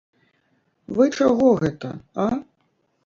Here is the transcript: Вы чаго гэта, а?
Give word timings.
Вы 0.99 1.05
чаго 1.19 1.53
гэта, 1.65 1.93
а? 2.25 2.27